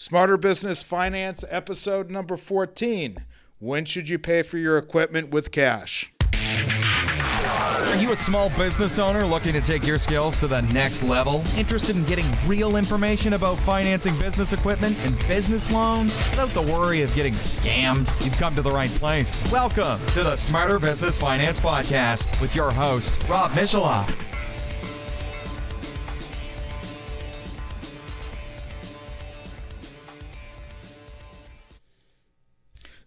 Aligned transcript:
Smarter 0.00 0.36
Business 0.36 0.84
Finance, 0.84 1.44
episode 1.50 2.08
number 2.08 2.36
14. 2.36 3.16
When 3.58 3.84
should 3.84 4.08
you 4.08 4.16
pay 4.16 4.42
for 4.42 4.56
your 4.56 4.78
equipment 4.78 5.30
with 5.30 5.50
cash? 5.50 6.12
Are 6.34 7.96
you 7.96 8.12
a 8.12 8.16
small 8.16 8.48
business 8.50 9.00
owner 9.00 9.26
looking 9.26 9.54
to 9.54 9.60
take 9.60 9.84
your 9.84 9.98
skills 9.98 10.38
to 10.38 10.46
the 10.46 10.62
next 10.62 11.02
level? 11.02 11.42
Interested 11.56 11.96
in 11.96 12.04
getting 12.04 12.26
real 12.46 12.76
information 12.76 13.32
about 13.32 13.58
financing 13.58 14.16
business 14.20 14.52
equipment 14.52 14.96
and 15.00 15.18
business 15.26 15.68
loans 15.68 16.22
without 16.30 16.50
the 16.50 16.62
worry 16.62 17.02
of 17.02 17.12
getting 17.16 17.34
scammed? 17.34 18.08
You've 18.24 18.38
come 18.38 18.54
to 18.54 18.62
the 18.62 18.70
right 18.70 18.90
place. 18.90 19.42
Welcome 19.50 19.98
to 20.10 20.22
the 20.22 20.36
Smarter 20.36 20.78
Business 20.78 21.18
Finance 21.18 21.58
Podcast 21.58 22.40
with 22.40 22.54
your 22.54 22.70
host, 22.70 23.20
Rob 23.28 23.50
Misheloff. 23.50 24.27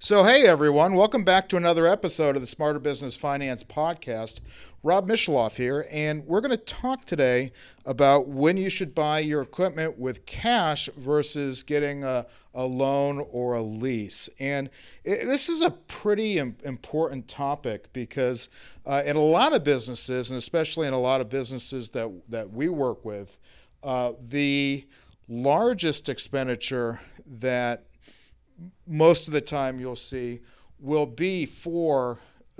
So, 0.04 0.23
hey 0.23 0.48
everyone, 0.48 0.96
welcome 0.96 1.23
back 1.23 1.48
to 1.50 1.58
another 1.58 1.86
episode 1.86 2.36
of 2.36 2.41
the 2.41 2.48
Smarter 2.48 2.80
Business 2.80 3.16
Finance 3.16 3.64
Podcast. 3.64 4.40
Rob 4.82 5.08
Misheloff 5.08 5.58
here, 5.58 5.86
and 5.91 6.26
we're 6.26 6.41
going 6.41 6.50
to 6.50 6.58
talk 6.58 7.05
today 7.05 7.52
about 7.86 8.27
when 8.27 8.58
you 8.58 8.72
should 8.72 8.96
buy 8.96 9.20
your 9.20 9.44
equipment 9.44 10.00
with 10.00 10.26
cash 10.26 10.90
versus 10.98 11.62
getting 11.62 12.04
a, 12.04 12.26
a 12.55 12.66
loan 12.66 13.24
or 13.30 13.54
a 13.54 13.62
lease. 13.62 14.27
And 14.40 14.72
it, 15.04 15.27
this 15.27 15.50
is 15.50 15.62
a 15.62 15.70
pretty 15.70 16.40
Im- 16.40 16.58
important 16.63 17.27
topic 17.27 17.94
because 17.94 18.49
uh, 18.88 19.04
in 19.05 19.16
a 19.16 19.22
lot 19.22 19.54
of 19.54 19.63
businesses, 19.63 20.32
and 20.32 20.38
especially 20.40 20.88
in 20.88 20.96
a 20.96 20.99
lot 20.99 21.22
of 21.22 21.30
businesses 21.30 21.91
that, 21.91 22.12
that 22.27 22.49
we 22.49 22.70
work 22.70 23.05
with, 23.05 23.38
uh, 23.84 24.13
the 24.20 24.88
largest 25.27 26.10
expenditure 26.10 27.02
that 27.24 27.86
most 28.88 29.27
of 29.27 29.33
the 29.33 29.41
time 29.41 29.79
you'll 29.79 29.95
see 29.95 30.41
will 30.79 31.05
be 31.05 31.45
for 31.45 32.20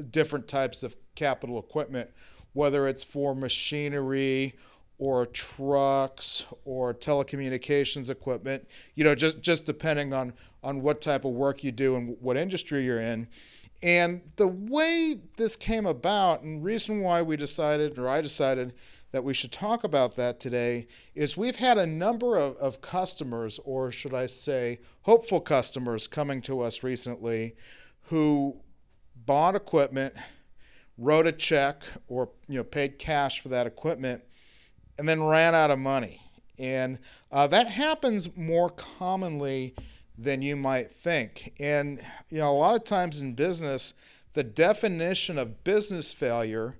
different 0.10 0.48
types 0.48 0.84
of 0.84 0.96
capital 1.16 1.60
equipment, 1.60 2.10
whether 2.54 2.88
it's 2.88 3.04
for 3.04 3.36
machinery 3.36 4.56
or 4.98 5.26
trucks 5.26 6.46
or 6.64 6.94
telecommunications 6.94 8.10
equipment, 8.10 8.68
you 8.94 9.04
know, 9.04 9.16
just, 9.16 9.42
just 9.42 9.66
depending 9.66 10.14
on, 10.14 10.32
on 10.64 10.82
what 10.82 11.02
type 11.02 11.26
of 11.26 11.32
work 11.32 11.64
you 11.64 11.72
do 11.72 11.96
and 11.96 12.16
what 12.22 12.38
industry 12.38 12.86
you're 12.86 13.02
in. 13.02 13.28
And 13.82 14.22
the 14.36 14.48
way 14.48 15.20
this 15.38 15.56
came 15.56 15.88
about, 15.88 16.44
and 16.44 16.64
reason 16.64 17.02
why 17.02 17.24
we 17.24 17.36
decided, 17.36 17.98
or 17.98 18.08
I 18.08 18.22
decided, 18.22 18.74
that 19.12 19.24
we 19.24 19.34
should 19.34 19.52
talk 19.52 19.84
about 19.84 20.16
that 20.16 20.40
today 20.40 20.88
is 21.14 21.36
we've 21.36 21.58
had 21.58 21.78
a 21.78 21.86
number 21.86 22.38
of, 22.38 22.56
of 22.58 22.82
customers, 22.82 23.60
or 23.66 23.92
should 23.92 24.14
I 24.14 24.26
say, 24.26 24.80
hopeful 25.02 25.42
customers 25.42 26.08
coming 26.08 26.42
to 26.44 26.62
us 26.62 26.82
recently 26.82 27.56
who 28.04 28.62
bought 29.16 29.56
equipment, 29.56 30.16
wrote 30.98 31.28
a 31.28 31.32
check, 31.32 31.84
or 32.08 32.30
you 32.48 32.58
know 32.58 32.64
paid 32.64 33.00
cash 33.00 33.42
for 33.42 33.50
that 33.50 33.68
equipment, 33.68 34.24
and 34.98 35.08
then 35.08 35.24
ran 35.24 35.56
out 35.56 35.72
of 35.72 35.80
money. 35.80 36.22
And 36.58 37.00
uh, 37.32 37.48
that 37.48 37.68
happens 37.68 38.36
more 38.38 38.70
commonly 38.70 39.76
than 40.18 40.42
you 40.42 40.56
might 40.56 40.92
think. 40.92 41.54
And 41.60 42.02
you 42.30 42.40
know, 42.40 42.52
a 42.52 42.54
lot 42.54 42.76
of 42.76 42.84
times 42.84 43.20
in 43.20 43.34
business, 43.34 43.94
the 44.34 44.44
definition 44.44 45.38
of 45.38 45.64
business 45.64 46.14
failure 46.14 46.78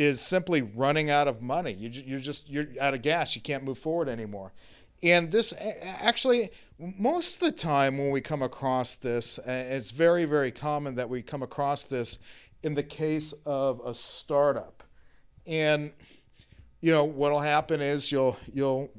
is 0.00 0.18
simply 0.18 0.62
running 0.62 1.10
out 1.10 1.28
of 1.28 1.42
money. 1.42 1.72
You, 1.72 1.90
you're 1.90 2.18
just 2.18 2.48
you're 2.48 2.68
out 2.80 2.94
of 2.94 3.02
gas. 3.02 3.36
You 3.36 3.42
can't 3.42 3.62
move 3.64 3.76
forward 3.76 4.08
anymore. 4.08 4.54
And 5.02 5.30
this 5.30 5.52
actually, 5.82 6.50
most 6.78 7.34
of 7.34 7.40
the 7.40 7.52
time 7.52 7.98
when 7.98 8.10
we 8.10 8.22
come 8.22 8.42
across 8.42 8.94
this, 8.94 9.38
it's 9.44 9.90
very, 9.90 10.24
very 10.24 10.52
common 10.52 10.94
that 10.94 11.10
we 11.10 11.20
come 11.20 11.42
across 11.42 11.82
this 11.82 12.18
in 12.62 12.74
the 12.74 12.82
case 12.82 13.34
of 13.44 13.82
a 13.84 13.92
startup. 13.92 14.84
And 15.46 15.92
you 16.80 16.92
know 16.92 17.04
what'll 17.04 17.40
happen 17.40 17.82
is 17.82 18.10
you'll 18.10 18.38
you'll 18.50 18.90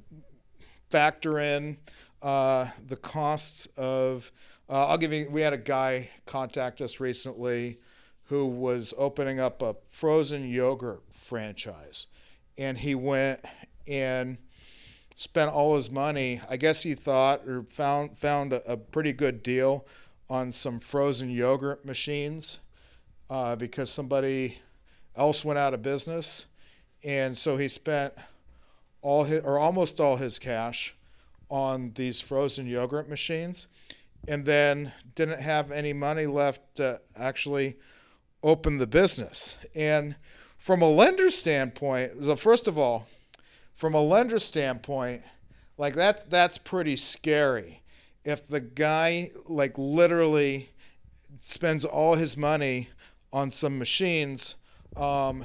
factor 0.91 1.39
in 1.39 1.77
uh, 2.21 2.67
the 2.87 2.95
costs 2.95 3.65
of. 3.75 4.31
Uh, 4.69 4.85
I'll 4.85 4.99
give 4.99 5.13
you. 5.13 5.27
We 5.31 5.41
had 5.41 5.53
a 5.53 5.57
guy 5.57 6.11
contact 6.27 6.79
us 6.79 6.99
recently 6.99 7.79
who 8.31 8.45
was 8.45 8.93
opening 8.97 9.41
up 9.41 9.61
a 9.61 9.75
frozen 9.89 10.49
yogurt 10.49 11.03
franchise. 11.11 12.07
And 12.57 12.77
he 12.77 12.95
went 12.95 13.41
and 13.85 14.37
spent 15.17 15.51
all 15.51 15.75
his 15.75 15.91
money. 15.91 16.39
I 16.49 16.55
guess 16.55 16.83
he 16.83 16.93
thought 16.93 17.45
or 17.45 17.63
found 17.63 18.17
found 18.17 18.53
a, 18.53 18.71
a 18.71 18.77
pretty 18.77 19.11
good 19.11 19.43
deal 19.43 19.85
on 20.29 20.53
some 20.53 20.79
frozen 20.79 21.29
yogurt 21.29 21.83
machines 21.83 22.59
uh, 23.29 23.57
because 23.57 23.91
somebody 23.91 24.59
else 25.17 25.43
went 25.43 25.59
out 25.59 25.73
of 25.73 25.81
business, 25.81 26.45
and 27.03 27.37
so 27.37 27.57
he 27.57 27.67
spent 27.67 28.13
all 29.01 29.25
his 29.25 29.43
or 29.43 29.59
almost 29.59 29.99
all 29.99 30.15
his 30.15 30.39
cash 30.39 30.95
on 31.49 31.91
these 31.95 32.21
frozen 32.21 32.65
yogurt 32.65 33.09
machines, 33.09 33.67
and 34.25 34.45
then 34.45 34.93
didn't 35.15 35.41
have 35.41 35.69
any 35.69 35.91
money 35.91 36.27
left 36.27 36.75
to 36.75 37.01
actually 37.17 37.75
open 38.43 38.77
the 38.77 38.87
business. 38.87 39.55
And 39.75 40.15
from 40.57 40.81
a 40.81 40.89
lender 40.89 41.29
standpoint, 41.29 42.23
so 42.23 42.35
first 42.35 42.67
of 42.67 42.77
all, 42.77 43.07
from 43.73 43.93
a 43.93 44.01
lender 44.01 44.39
standpoint, 44.39 45.23
like 45.77 45.95
that's 45.95 46.23
that's 46.23 46.57
pretty 46.57 46.95
scary. 46.95 47.81
If 48.23 48.47
the 48.47 48.59
guy 48.59 49.31
like 49.47 49.77
literally 49.77 50.69
spends 51.39 51.85
all 51.85 52.15
his 52.15 52.37
money 52.37 52.89
on 53.33 53.49
some 53.49 53.79
machines, 53.79 54.55
um, 54.95 55.43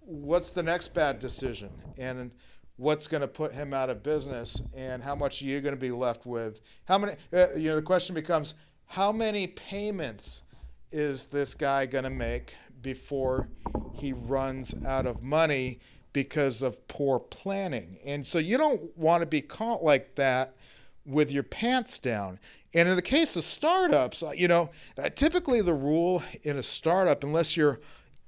what's 0.00 0.50
the 0.50 0.62
next 0.62 0.88
bad 0.88 1.20
decision? 1.20 1.70
And 1.98 2.32
what's 2.76 3.06
going 3.06 3.20
to 3.20 3.28
put 3.28 3.54
him 3.54 3.72
out 3.72 3.90
of 3.90 4.02
business? 4.02 4.62
And 4.74 5.02
how 5.02 5.14
much 5.14 5.42
are 5.42 5.44
you 5.44 5.60
going 5.60 5.74
to 5.74 5.80
be 5.80 5.90
left 5.90 6.26
with? 6.26 6.60
How 6.86 6.98
many? 6.98 7.12
Uh, 7.32 7.48
you 7.56 7.70
know, 7.70 7.76
the 7.76 7.82
question 7.82 8.14
becomes 8.14 8.54
how 8.86 9.12
many 9.12 9.46
payments 9.46 10.42
is 10.94 11.26
this 11.26 11.54
guy 11.54 11.86
going 11.86 12.04
to 12.04 12.10
make 12.10 12.54
before 12.80 13.48
he 13.92 14.12
runs 14.12 14.74
out 14.86 15.06
of 15.06 15.22
money 15.22 15.80
because 16.12 16.62
of 16.62 16.86
poor 16.86 17.18
planning? 17.18 17.98
And 18.06 18.24
so 18.24 18.38
you 18.38 18.56
don't 18.56 18.96
want 18.96 19.22
to 19.22 19.26
be 19.26 19.40
caught 19.40 19.82
like 19.82 20.14
that 20.14 20.54
with 21.04 21.32
your 21.32 21.42
pants 21.42 21.98
down. 21.98 22.38
And 22.74 22.88
in 22.88 22.94
the 22.94 23.02
case 23.02 23.34
of 23.34 23.42
startups, 23.42 24.22
uh, 24.22 24.30
you 24.36 24.46
know, 24.46 24.70
uh, 24.96 25.08
typically 25.10 25.60
the 25.60 25.74
rule 25.74 26.22
in 26.44 26.58
a 26.58 26.62
startup, 26.62 27.24
unless 27.24 27.56
you're 27.56 27.80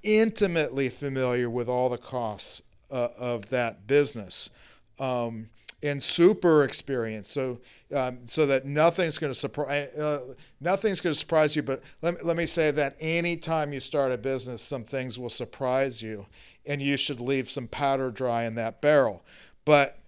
intimately 0.02 0.88
familiar 0.88 1.48
with 1.48 1.68
all 1.68 1.88
the 1.88 1.98
costs 1.98 2.62
uh, 2.90 3.08
of 3.16 3.48
that 3.50 3.86
business, 3.86 4.50
um, 4.98 5.50
and 5.82 6.02
super 6.02 6.64
experience. 6.64 7.28
So 7.28 7.60
um, 7.94 8.20
so 8.24 8.46
that 8.46 8.64
nothing's 8.64 9.18
going 9.18 9.32
to 9.32 9.38
surprise 9.38 9.88
uh, 9.90 10.34
nothing's 10.60 11.00
going 11.00 11.12
to 11.12 11.18
surprise 11.18 11.54
you 11.54 11.62
but 11.62 11.82
let, 12.02 12.24
let 12.24 12.36
me 12.36 12.46
say 12.46 12.70
that 12.72 12.96
anytime 12.98 13.72
you 13.72 13.78
start 13.78 14.10
a 14.10 14.18
business 14.18 14.62
some 14.62 14.82
things 14.82 15.18
will 15.18 15.30
surprise 15.30 16.02
you 16.02 16.26
and 16.64 16.82
you 16.82 16.96
should 16.96 17.20
leave 17.20 17.48
some 17.48 17.68
powder 17.68 18.10
dry 18.10 18.44
in 18.44 18.56
that 18.56 18.80
barrel. 18.80 19.24
But 19.64 19.98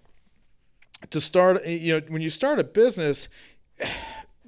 to 1.10 1.20
start 1.20 1.64
you 1.66 2.00
know 2.00 2.06
when 2.08 2.22
you 2.22 2.30
start 2.30 2.58
a 2.58 2.64
business 2.64 3.28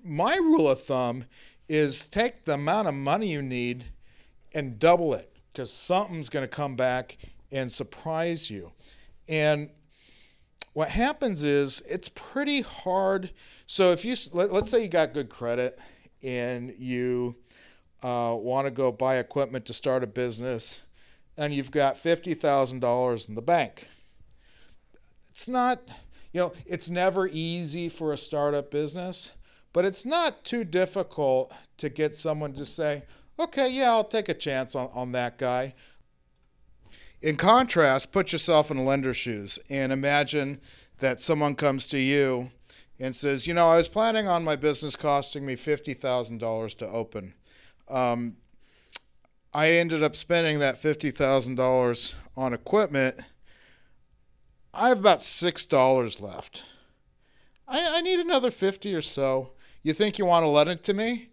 my 0.02 0.34
rule 0.36 0.68
of 0.68 0.82
thumb 0.82 1.24
is 1.68 2.08
take 2.08 2.44
the 2.44 2.54
amount 2.54 2.88
of 2.88 2.94
money 2.94 3.28
you 3.28 3.42
need 3.42 3.84
and 4.54 4.78
double 4.78 5.14
it 5.14 5.32
because 5.52 5.72
something's 5.72 6.28
going 6.28 6.42
to 6.42 6.48
come 6.48 6.76
back 6.76 7.16
and 7.52 7.70
surprise 7.70 8.50
you. 8.50 8.72
And 9.28 9.70
what 10.72 10.90
happens 10.90 11.42
is 11.42 11.82
it's 11.88 12.08
pretty 12.08 12.60
hard. 12.62 13.32
So 13.66 13.92
if 13.92 14.04
you 14.04 14.14
let, 14.32 14.50
us 14.50 14.70
say 14.70 14.82
you 14.82 14.88
got 14.88 15.14
good 15.14 15.28
credit 15.28 15.78
and 16.22 16.74
you 16.78 17.36
uh, 18.02 18.34
want 18.38 18.66
to 18.66 18.70
go 18.70 18.92
buy 18.92 19.16
equipment 19.16 19.66
to 19.66 19.74
start 19.74 20.02
a 20.02 20.06
business, 20.06 20.80
and 21.36 21.52
you've 21.54 21.70
got 21.70 21.98
fifty 21.98 22.34
thousand 22.34 22.80
dollars 22.80 23.28
in 23.28 23.34
the 23.34 23.42
bank. 23.42 23.88
It's 25.30 25.48
not, 25.48 25.88
you 26.32 26.40
know, 26.40 26.52
it's 26.66 26.90
never 26.90 27.26
easy 27.26 27.88
for 27.88 28.12
a 28.12 28.18
startup 28.18 28.70
business, 28.70 29.32
but 29.72 29.84
it's 29.84 30.04
not 30.04 30.44
too 30.44 30.64
difficult 30.64 31.52
to 31.78 31.88
get 31.88 32.14
someone 32.14 32.52
to 32.54 32.64
say, 32.66 33.04
okay, 33.38 33.70
yeah, 33.70 33.90
I'll 33.90 34.04
take 34.04 34.28
a 34.28 34.34
chance 34.34 34.74
on, 34.74 34.90
on 34.92 35.12
that 35.12 35.38
guy. 35.38 35.74
In 37.22 37.36
contrast, 37.36 38.12
put 38.12 38.32
yourself 38.32 38.70
in 38.70 38.78
a 38.78 38.82
lender's 38.82 39.16
shoes 39.16 39.58
and 39.68 39.92
imagine 39.92 40.60
that 40.98 41.20
someone 41.20 41.54
comes 41.54 41.86
to 41.88 41.98
you 41.98 42.50
and 42.98 43.14
says, 43.14 43.46
You 43.46 43.54
know, 43.54 43.68
I 43.68 43.76
was 43.76 43.88
planning 43.88 44.26
on 44.26 44.44
my 44.44 44.56
business 44.56 44.96
costing 44.96 45.44
me 45.44 45.56
$50,000 45.56 46.78
to 46.78 46.86
open. 46.86 47.34
Um, 47.88 48.36
I 49.52 49.70
ended 49.70 50.02
up 50.02 50.14
spending 50.16 50.60
that 50.60 50.80
$50,000 50.80 52.14
on 52.36 52.54
equipment. 52.54 53.20
I 54.72 54.88
have 54.88 55.00
about 55.00 55.18
$6 55.18 56.20
left. 56.20 56.64
I, 57.66 57.98
I 57.98 58.00
need 58.00 58.20
another 58.20 58.50
50 58.50 58.94
or 58.94 59.02
so. 59.02 59.52
You 59.82 59.92
think 59.92 60.18
you 60.18 60.24
want 60.24 60.44
to 60.44 60.48
lend 60.48 60.70
it 60.70 60.84
to 60.84 60.94
me? 60.94 61.28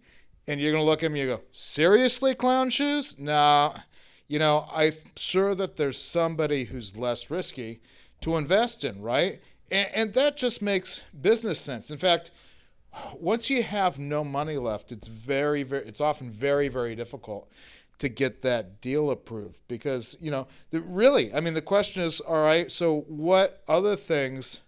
And 0.47 0.59
you're 0.59 0.71
going 0.71 0.81
to 0.81 0.89
look 0.89 1.03
at 1.03 1.11
me 1.11 1.21
and 1.21 1.29
go, 1.29 1.41
seriously, 1.51 2.33
clown 2.33 2.69
shoes? 2.69 3.17
Nah. 3.19 3.73
You 4.27 4.39
know, 4.39 4.67
I'm 4.73 4.93
sure 5.15 5.55
that 5.55 5.77
there's 5.77 6.01
somebody 6.01 6.65
who's 6.65 6.97
less 6.97 7.29
risky 7.29 7.79
to 8.21 8.35
invest 8.35 8.83
in, 8.83 9.01
right? 9.01 9.39
And, 9.71 9.89
and 9.93 10.13
that 10.13 10.37
just 10.37 10.61
makes 10.61 11.01
business 11.19 11.59
sense. 11.59 11.91
In 11.91 11.97
fact, 11.97 12.31
once 13.19 13.49
you 13.49 13.63
have 13.63 13.99
no 13.99 14.23
money 14.23 14.57
left, 14.57 14.91
it's 14.91 15.07
very, 15.07 15.63
very, 15.63 15.87
it's 15.87 16.01
often 16.01 16.29
very, 16.29 16.67
very 16.67 16.95
difficult 16.95 17.49
to 17.99 18.09
get 18.09 18.41
that 18.43 18.79
deal 18.79 19.09
approved 19.09 19.59
because 19.67 20.15
you 20.19 20.29
know 20.29 20.47
the, 20.69 20.81
really 20.81 21.33
i 21.33 21.39
mean 21.39 21.53
the 21.53 21.61
question 21.61 22.03
is 22.03 22.19
all 22.19 22.43
right 22.43 22.71
so 22.71 23.01
what 23.07 23.63
other 23.67 23.95
things 23.95 24.61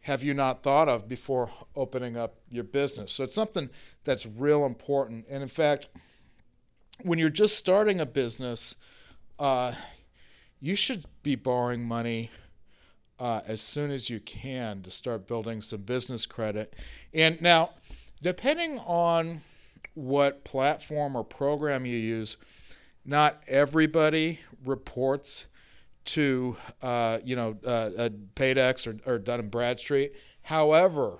have 0.00 0.22
you 0.22 0.34
not 0.34 0.62
thought 0.62 0.88
of 0.88 1.06
before 1.08 1.50
opening 1.76 2.16
up 2.16 2.36
your 2.50 2.64
business 2.64 3.12
so 3.12 3.24
it's 3.24 3.34
something 3.34 3.68
that's 4.04 4.26
real 4.26 4.64
important 4.64 5.26
and 5.30 5.42
in 5.42 5.48
fact 5.48 5.88
when 7.04 7.18
you're 7.18 7.28
just 7.28 7.56
starting 7.56 8.00
a 8.00 8.06
business 8.06 8.74
uh, 9.38 9.72
you 10.60 10.76
should 10.76 11.04
be 11.22 11.34
borrowing 11.34 11.82
money 11.82 12.30
uh, 13.18 13.40
as 13.46 13.60
soon 13.60 13.90
as 13.90 14.10
you 14.10 14.20
can 14.20 14.82
to 14.82 14.90
start 14.90 15.26
building 15.26 15.60
some 15.60 15.80
business 15.80 16.26
credit 16.26 16.74
and 17.12 17.40
now 17.40 17.70
depending 18.22 18.78
on 18.80 19.40
what 19.94 20.44
platform 20.44 21.16
or 21.16 21.24
program 21.24 21.84
you 21.84 21.96
use, 21.96 22.36
not 23.04 23.42
everybody 23.46 24.40
reports 24.64 25.46
to 26.04 26.56
uh, 26.80 27.18
you 27.24 27.36
know 27.36 27.56
uh, 27.64 27.90
uh, 27.96 28.08
Paydex 28.34 28.86
or, 28.86 29.10
or 29.10 29.18
Dun 29.18 29.40
and 29.40 29.50
Bradstreet. 29.50 30.14
However, 30.42 31.18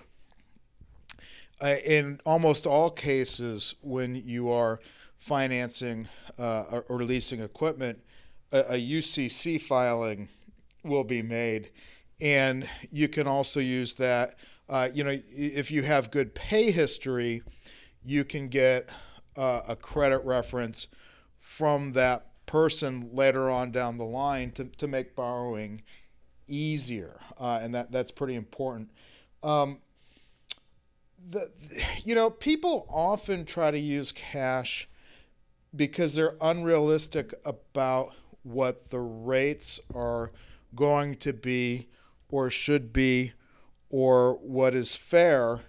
uh, 1.60 1.76
in 1.84 2.20
almost 2.24 2.66
all 2.66 2.90
cases, 2.90 3.74
when 3.82 4.14
you 4.14 4.48
are 4.50 4.80
financing 5.22 6.08
uh, 6.36 6.64
or, 6.72 6.84
or, 6.88 7.02
leasing 7.04 7.40
equipment, 7.40 7.96
a, 8.50 8.74
a 8.74 8.74
UCC 8.74 9.60
filing 9.60 10.28
will 10.82 11.04
be 11.04 11.22
made, 11.22 11.70
and 12.20 12.68
you 12.90 13.08
can 13.08 13.28
also 13.28 13.60
use 13.60 13.94
that. 13.94 14.34
Uh, 14.68 14.88
you 14.92 15.04
know, 15.04 15.16
if 15.30 15.70
you 15.70 15.82
have 15.84 16.10
good 16.10 16.34
pay 16.34 16.72
history, 16.72 17.40
you 18.04 18.24
can 18.24 18.48
get 18.48 18.90
uh, 19.36 19.60
a 19.68 19.76
credit 19.76 20.18
reference 20.24 20.88
from 21.38 21.92
that 21.92 22.26
person 22.44 23.08
later 23.12 23.48
on 23.48 23.70
down 23.70 23.98
the 23.98 24.04
line 24.04 24.50
to, 24.50 24.64
to 24.64 24.88
make 24.88 25.14
borrowing 25.14 25.82
easier. 26.48 27.20
Uh, 27.38 27.60
and 27.62 27.72
that, 27.76 27.92
that's 27.92 28.10
pretty 28.10 28.34
important. 28.34 28.90
Um, 29.44 29.78
the, 31.30 31.48
you 32.02 32.16
know, 32.16 32.28
people 32.28 32.86
often 32.90 33.44
try 33.44 33.70
to 33.70 33.78
use 33.78 34.10
cash 34.10 34.88
because 35.74 36.14
they're 36.14 36.36
unrealistic 36.40 37.34
about 37.44 38.12
what 38.42 38.90
the 38.90 39.00
rates 39.00 39.80
are 39.94 40.30
going 40.74 41.16
to 41.16 41.32
be 41.32 41.88
or 42.28 42.50
should 42.50 42.92
be 42.92 43.32
or 43.90 44.34
what 44.34 44.74
is 44.74 44.96
fair 44.96 45.60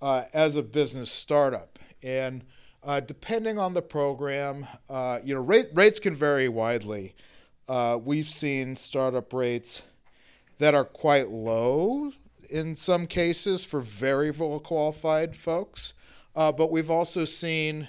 uh, 0.00 0.24
as 0.32 0.56
a 0.56 0.62
business 0.62 1.10
startup. 1.10 1.78
And 2.02 2.44
uh, 2.82 3.00
depending 3.00 3.58
on 3.58 3.74
the 3.74 3.82
program, 3.82 4.66
uh, 4.88 5.18
you 5.22 5.34
know, 5.34 5.40
rate, 5.40 5.68
rates 5.74 5.98
can 5.98 6.14
vary 6.14 6.48
widely. 6.48 7.14
Uh, 7.68 7.98
we've 8.02 8.28
seen 8.28 8.76
startup 8.76 9.32
rates 9.32 9.82
that 10.58 10.74
are 10.74 10.84
quite 10.84 11.28
low 11.28 12.12
in 12.50 12.74
some 12.74 13.06
cases 13.06 13.64
for 13.64 13.80
very 13.80 14.30
well 14.30 14.58
qualified 14.58 15.36
folks, 15.36 15.92
uh, 16.34 16.50
but 16.50 16.70
we've 16.70 16.90
also 16.90 17.24
seen 17.24 17.88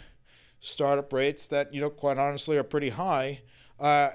startup 0.59 1.11
rates 1.13 1.47
that, 1.47 1.73
you 1.73 1.81
know, 1.81 1.89
quite 1.89 2.17
honestly 2.17 2.57
are 2.57 2.63
pretty 2.63 2.89
high 2.89 3.41
uh, 3.79 4.09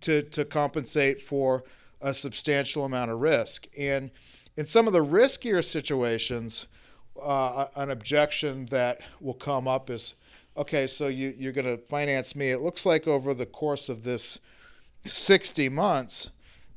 to, 0.00 0.22
to 0.22 0.44
compensate 0.44 1.20
for 1.20 1.64
a 2.00 2.14
substantial 2.14 2.84
amount 2.84 3.10
of 3.10 3.20
risk. 3.20 3.66
And 3.78 4.10
in 4.56 4.66
some 4.66 4.86
of 4.86 4.92
the 4.92 5.04
riskier 5.04 5.64
situations, 5.64 6.66
uh, 7.20 7.66
an 7.76 7.90
objection 7.90 8.66
that 8.66 9.00
will 9.20 9.34
come 9.34 9.68
up 9.68 9.90
is 9.90 10.14
okay, 10.56 10.86
so 10.86 11.08
you, 11.08 11.34
you're 11.38 11.52
going 11.52 11.64
to 11.66 11.78
finance 11.86 12.36
me. 12.36 12.50
It 12.50 12.60
looks 12.60 12.84
like 12.84 13.06
over 13.06 13.34
the 13.34 13.46
course 13.46 13.88
of 13.88 14.04
this 14.04 14.38
60 15.04 15.68
months 15.68 16.30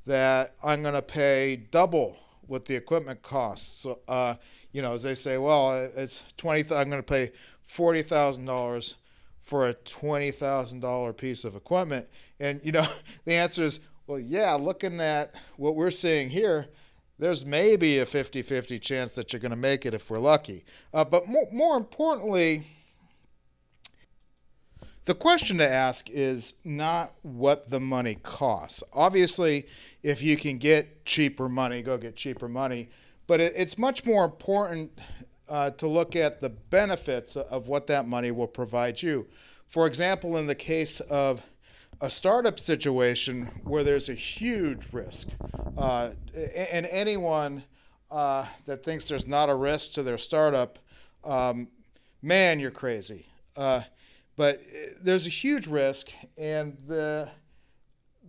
that 0.06 0.56
I'm 0.64 0.82
going 0.82 0.94
to 0.94 1.02
pay 1.02 1.56
double 1.56 2.18
what 2.48 2.66
the 2.66 2.76
equipment 2.76 3.22
costs. 3.22 3.82
So, 3.82 4.00
uh, 4.08 4.36
you 4.72 4.82
know, 4.82 4.94
as 4.94 5.04
they 5.04 5.16
say, 5.16 5.38
well, 5.38 5.90
it's 5.96 6.24
20, 6.38 6.76
I'm 6.76 6.90
going 6.90 7.02
to 7.02 7.04
pay 7.04 7.32
$40,000 7.70 8.96
for 9.42 9.68
a 9.68 9.74
$20,000 9.74 11.18
piece 11.18 11.46
of 11.46 11.56
equipment. 11.56 12.08
And, 12.40 12.60
you 12.64 12.72
know, 12.72 12.88
the 13.26 13.34
answer 13.34 13.64
is, 13.64 13.80
well, 14.08 14.20
yeah, 14.20 14.54
looking 14.54 15.00
at 15.00 15.34
what 15.58 15.76
we're 15.76 15.92
seeing 15.92 16.30
here, 16.30 16.68
there's 17.18 17.46
maybe 17.46 18.00
a 18.00 18.06
50 18.06 18.42
50 18.42 18.80
chance 18.80 19.16
that 19.16 19.32
you're 19.32 19.40
going 19.40 19.52
to 19.52 19.56
make 19.56 19.86
it 19.86 19.94
if 19.94 20.10
we're 20.10 20.20
lucky. 20.20 20.66
Uh, 20.94 21.06
but 21.06 21.28
more, 21.28 21.48
more 21.52 21.78
importantly, 21.78 22.68
the 25.06 25.14
question 25.14 25.60
to 25.60 25.68
ask 25.68 26.10
is 26.10 26.56
not 26.64 27.14
what 27.22 27.70
the 27.70 27.80
money 27.80 28.16
costs. 28.22 28.84
Obviously, 28.92 29.68
if 30.04 30.22
you 30.22 30.36
can 30.36 30.58
get 30.58 31.06
cheaper 31.06 31.48
money, 31.48 31.82
go 31.82 31.98
get 31.98 32.16
cheaper 32.16 32.50
money. 32.50 32.90
But 33.28 33.40
it, 33.40 33.54
it's 33.56 33.78
much 33.78 34.06
more 34.06 34.26
important 34.26 35.00
uh, 35.50 35.70
to 35.72 35.88
look 35.88 36.16
at 36.16 36.42
the 36.42 36.50
benefits 36.50 37.36
of 37.36 37.68
what 37.68 37.88
that 37.88 38.08
money 38.08 38.32
will 38.32 38.48
provide 38.48 39.02
you. 39.02 39.28
For 39.68 39.88
example, 39.88 40.38
in 40.38 40.48
the 40.48 40.56
case 40.56 41.00
of 41.00 41.42
a 42.02 42.10
startup 42.10 42.60
situation 42.60 43.46
where 43.64 43.84
there's 43.84 44.10
a 44.10 44.14
huge 44.14 44.92
risk, 44.92 45.30
uh, 45.78 46.12
and 46.56 46.86
anyone 46.88 47.64
uh, 48.12 48.46
that 48.66 48.84
thinks 48.84 49.08
there's 49.08 49.28
not 49.28 49.50
a 49.50 49.56
risk 49.56 49.94
to 49.94 50.04
their 50.04 50.18
startup, 50.18 50.80
um, 51.24 51.68
man, 52.22 52.60
you're 52.60 52.72
crazy. 52.72 53.28
Uh, 53.56 53.82
but 54.36 54.56
uh, 54.58 54.90
there's 55.02 55.26
a 55.26 55.30
huge 55.30 55.68
risk, 55.68 56.12
and 56.38 56.78
the 56.88 57.30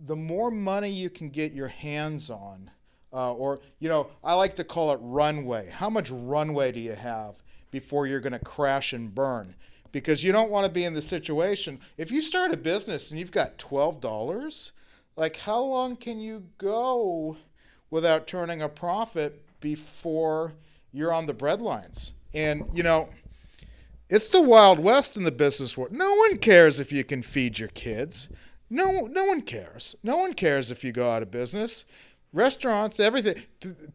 the 0.05 0.15
more 0.15 0.51
money 0.51 0.89
you 0.89 1.09
can 1.09 1.29
get 1.29 1.53
your 1.53 1.67
hands 1.67 2.29
on, 2.29 2.69
uh, 3.13 3.33
or 3.33 3.59
you 3.79 3.89
know, 3.89 4.09
I 4.23 4.33
like 4.33 4.55
to 4.57 4.63
call 4.63 4.91
it 4.91 4.99
runway. 5.01 5.69
How 5.69 5.89
much 5.89 6.09
runway 6.09 6.71
do 6.71 6.79
you 6.79 6.93
have 6.93 7.43
before 7.71 8.07
you're 8.07 8.19
going 8.19 8.33
to 8.33 8.39
crash 8.39 8.93
and 8.93 9.13
burn? 9.13 9.55
because 9.91 10.23
you 10.23 10.31
don't 10.31 10.51
want 10.51 10.65
to 10.65 10.71
be 10.71 10.83
in 10.83 10.93
the 10.93 11.01
situation. 11.01 11.79
If 11.97 12.11
you 12.11 12.21
start 12.21 12.53
a 12.53 12.57
business 12.57 13.09
and 13.09 13.19
you've 13.19 13.31
got 13.31 13.57
$12, 13.57 14.71
like 15.15 15.37
how 15.37 15.59
long 15.59 15.95
can 15.95 16.19
you 16.19 16.43
go 16.57 17.37
without 17.89 18.27
turning 18.27 18.61
a 18.61 18.69
profit 18.69 19.43
before 19.59 20.53
you're 20.91 21.13
on 21.13 21.25
the 21.25 21.33
breadlines? 21.33 22.11
And, 22.33 22.65
you 22.73 22.83
know, 22.83 23.09
it's 24.09 24.29
the 24.29 24.41
Wild 24.41 24.79
West 24.79 25.17
in 25.17 25.23
the 25.23 25.31
business 25.31 25.77
world. 25.77 25.91
No 25.91 26.13
one 26.13 26.37
cares 26.37 26.79
if 26.79 26.91
you 26.91 27.03
can 27.03 27.23
feed 27.23 27.59
your 27.59 27.69
kids. 27.69 28.29
No, 28.69 29.07
no 29.11 29.25
one 29.25 29.41
cares. 29.41 29.95
No 30.03 30.17
one 30.17 30.33
cares 30.33 30.71
if 30.71 30.83
you 30.83 30.91
go 30.91 31.09
out 31.09 31.23
of 31.23 31.31
business. 31.31 31.85
Restaurants, 32.37 32.99
everything. 32.99 33.41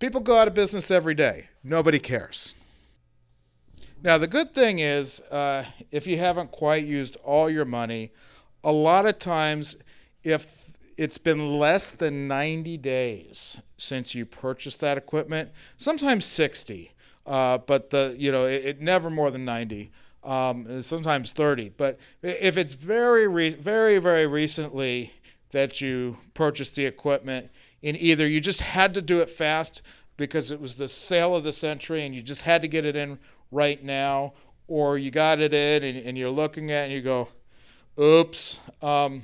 People 0.00 0.20
go 0.20 0.36
out 0.36 0.48
of 0.48 0.54
business 0.54 0.90
every 0.90 1.14
day. 1.14 1.48
Nobody 1.62 2.00
cares. 2.00 2.54
Now, 4.02 4.18
the 4.18 4.26
good 4.26 4.52
thing 4.52 4.80
is, 4.80 5.20
uh, 5.30 5.64
if 5.92 6.08
you 6.08 6.18
haven't 6.18 6.50
quite 6.50 6.84
used 6.84 7.16
all 7.22 7.48
your 7.48 7.64
money, 7.64 8.10
a 8.64 8.72
lot 8.72 9.06
of 9.06 9.20
times, 9.20 9.76
if 10.24 10.76
it's 10.96 11.18
been 11.18 11.60
less 11.60 11.92
than 11.92 12.26
90 12.26 12.78
days 12.78 13.58
since 13.76 14.12
you 14.12 14.26
purchased 14.26 14.80
that 14.80 14.98
equipment, 14.98 15.50
sometimes 15.76 16.24
60, 16.24 16.90
uh, 17.26 17.58
but 17.58 17.90
the 17.90 18.16
you 18.18 18.32
know 18.32 18.46
it, 18.46 18.64
it, 18.64 18.80
never 18.80 19.08
more 19.08 19.30
than 19.30 19.44
90. 19.44 19.92
Um, 20.24 20.82
sometimes 20.82 21.32
30. 21.32 21.70
But 21.76 21.98
if 22.22 22.56
it's 22.56 22.74
very, 22.74 23.26
re- 23.28 23.50
very, 23.50 23.98
very 23.98 24.26
recently 24.26 25.12
that 25.50 25.80
you 25.80 26.16
purchased 26.34 26.76
the 26.76 26.86
equipment, 26.86 27.50
and 27.82 27.96
either 27.96 28.26
you 28.26 28.40
just 28.40 28.60
had 28.60 28.94
to 28.94 29.02
do 29.02 29.20
it 29.20 29.30
fast 29.30 29.82
because 30.16 30.50
it 30.50 30.60
was 30.60 30.76
the 30.76 30.88
sale 30.88 31.34
of 31.34 31.44
the 31.44 31.52
century 31.52 32.04
and 32.04 32.14
you 32.14 32.22
just 32.22 32.42
had 32.42 32.62
to 32.62 32.68
get 32.68 32.84
it 32.84 32.96
in 32.96 33.18
right 33.50 33.82
now, 33.82 34.34
or 34.68 34.98
you 34.98 35.10
got 35.10 35.40
it 35.40 35.52
in 35.52 35.82
and, 35.82 36.06
and 36.06 36.18
you're 36.18 36.30
looking 36.30 36.70
at 36.70 36.82
it 36.82 36.84
and 36.84 36.92
you 36.92 37.02
go, 37.02 37.28
oops. 37.98 38.60
Um, 38.80 39.22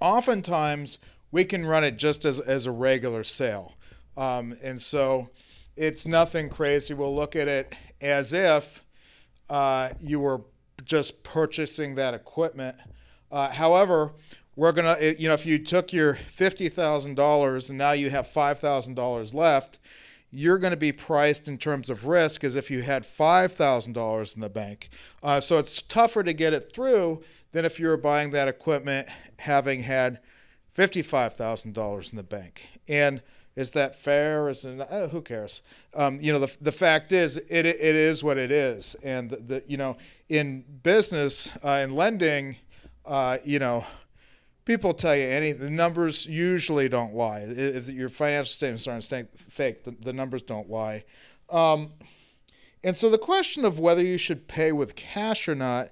oftentimes, 0.00 0.98
we 1.30 1.44
can 1.44 1.66
run 1.66 1.82
it 1.84 1.96
just 1.96 2.24
as, 2.24 2.40
as 2.40 2.66
a 2.66 2.70
regular 2.70 3.24
sale. 3.24 3.74
Um, 4.16 4.56
and 4.62 4.80
so 4.80 5.30
it's 5.76 6.06
nothing 6.06 6.48
crazy. 6.48 6.94
We'll 6.94 7.14
look 7.14 7.34
at 7.34 7.48
it 7.48 7.76
as 8.00 8.32
if 8.32 8.84
uh, 9.50 9.90
you 10.00 10.20
were 10.20 10.42
just 10.84 11.22
purchasing 11.22 11.96
that 11.96 12.14
equipment. 12.14 12.76
Uh, 13.32 13.50
however, 13.50 14.12
we're 14.56 14.72
gonna, 14.72 14.96
you 15.18 15.28
know, 15.28 15.34
if 15.34 15.46
you 15.46 15.58
took 15.58 15.92
your 15.92 16.14
fifty 16.14 16.68
thousand 16.68 17.14
dollars 17.14 17.68
and 17.68 17.78
now 17.78 17.92
you 17.92 18.10
have 18.10 18.26
five 18.28 18.58
thousand 18.58 18.94
dollars 18.94 19.34
left, 19.34 19.78
you're 20.34 20.58
going 20.58 20.72
to 20.72 20.76
be 20.76 20.90
priced 20.90 21.46
in 21.46 21.56
terms 21.56 21.88
of 21.88 22.06
risk 22.06 22.42
as 22.42 22.56
if 22.56 22.68
you 22.68 22.82
had 22.82 23.04
$5,000 23.04 24.34
in 24.34 24.40
the 24.40 24.48
bank. 24.48 24.88
Uh, 25.22 25.40
so 25.40 25.58
it's 25.58 25.80
tougher 25.80 26.24
to 26.24 26.32
get 26.32 26.52
it 26.52 26.72
through 26.74 27.22
than 27.52 27.64
if 27.64 27.78
you 27.78 27.86
were 27.86 27.96
buying 27.96 28.32
that 28.32 28.48
equipment 28.48 29.08
having 29.38 29.84
had 29.84 30.18
$55,000 30.76 32.10
in 32.10 32.16
the 32.16 32.24
bank. 32.24 32.68
And 32.88 33.22
is 33.54 33.70
that 33.72 33.94
fair? 33.94 34.48
Is 34.48 34.64
it, 34.64 34.80
uh, 34.80 35.06
who 35.06 35.22
cares? 35.22 35.62
Um, 35.94 36.18
you 36.20 36.32
know, 36.32 36.40
the, 36.40 36.56
the 36.60 36.72
fact 36.72 37.12
is, 37.12 37.36
it, 37.36 37.64
it 37.64 37.78
is 37.78 38.24
what 38.24 38.36
it 38.36 38.50
is. 38.50 38.96
And, 39.04 39.30
the, 39.30 39.36
the 39.36 39.64
you 39.68 39.76
know, 39.76 39.96
in 40.28 40.64
business, 40.82 41.56
uh, 41.62 41.80
in 41.84 41.94
lending, 41.94 42.56
uh, 43.06 43.38
you 43.44 43.60
know, 43.60 43.84
people 44.64 44.94
tell 44.94 45.16
you 45.16 45.26
any 45.26 45.52
the 45.52 45.70
numbers 45.70 46.26
usually 46.26 46.88
don't 46.88 47.14
lie. 47.14 47.44
If 47.46 47.88
your 47.88 48.08
financial 48.08 48.46
statements 48.46 48.86
aren't 48.86 49.38
fake 49.38 49.84
the, 49.84 49.92
the 49.92 50.12
numbers 50.12 50.42
don't 50.42 50.70
lie. 50.70 51.04
Um, 51.50 51.92
and 52.82 52.96
so 52.96 53.08
the 53.08 53.18
question 53.18 53.64
of 53.64 53.78
whether 53.78 54.02
you 54.02 54.18
should 54.18 54.48
pay 54.48 54.72
with 54.72 54.96
cash 54.96 55.48
or 55.48 55.54
not 55.54 55.90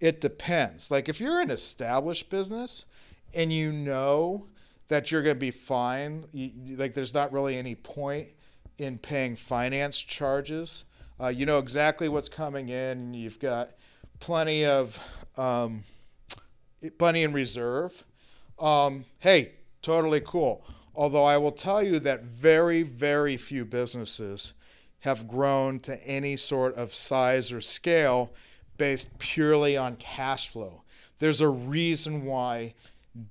it 0.00 0.20
depends. 0.20 0.90
Like 0.90 1.08
if 1.08 1.20
you're 1.20 1.40
an 1.40 1.50
established 1.50 2.30
business 2.30 2.86
and 3.34 3.52
you 3.52 3.70
know 3.70 4.46
that 4.88 5.10
you're 5.10 5.22
going 5.22 5.36
to 5.36 5.40
be 5.40 5.50
fine 5.50 6.24
you, 6.32 6.76
like 6.76 6.94
there's 6.94 7.14
not 7.14 7.32
really 7.32 7.56
any 7.56 7.74
point 7.74 8.28
in 8.78 8.98
paying 8.98 9.36
finance 9.36 9.98
charges 9.98 10.84
uh, 11.20 11.28
you 11.28 11.44
know 11.46 11.58
exactly 11.58 12.08
what's 12.08 12.28
coming 12.28 12.70
in 12.70 13.12
you've 13.14 13.38
got 13.38 13.72
plenty 14.20 14.64
of 14.64 14.98
um, 15.36 15.84
plenty 16.98 17.22
in 17.22 17.32
reserve 17.32 18.04
um, 18.60 19.04
hey, 19.18 19.52
totally 19.82 20.20
cool. 20.20 20.64
Although 20.94 21.24
I 21.24 21.38
will 21.38 21.52
tell 21.52 21.82
you 21.82 21.98
that 22.00 22.24
very, 22.24 22.82
very 22.82 23.36
few 23.36 23.64
businesses 23.64 24.52
have 25.00 25.26
grown 25.26 25.80
to 25.80 26.06
any 26.06 26.36
sort 26.36 26.74
of 26.74 26.94
size 26.94 27.52
or 27.52 27.60
scale 27.60 28.32
based 28.76 29.18
purely 29.18 29.76
on 29.76 29.96
cash 29.96 30.48
flow. 30.48 30.82
There's 31.18 31.40
a 31.40 31.48
reason 31.48 32.24
why 32.24 32.74